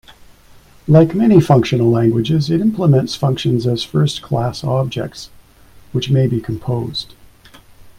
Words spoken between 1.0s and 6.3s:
many functional languages, it implements functions as first-class objects, which may